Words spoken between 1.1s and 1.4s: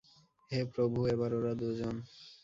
এবার